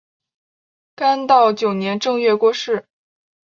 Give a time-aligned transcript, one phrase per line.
[0.95, 2.85] 干道九年正月过世。